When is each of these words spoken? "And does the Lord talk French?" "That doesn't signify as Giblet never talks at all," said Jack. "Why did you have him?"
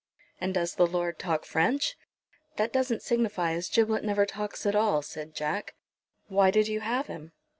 "And 0.39 0.55
does 0.55 0.73
the 0.73 0.87
Lord 0.87 1.19
talk 1.19 1.45
French?" 1.45 1.95
"That 2.55 2.73
doesn't 2.73 3.03
signify 3.03 3.51
as 3.51 3.69
Giblet 3.69 4.03
never 4.03 4.25
talks 4.25 4.65
at 4.65 4.73
all," 4.75 5.03
said 5.03 5.35
Jack. 5.35 5.75
"Why 6.27 6.49
did 6.49 6.67
you 6.67 6.79
have 6.79 7.05
him?" 7.05 7.33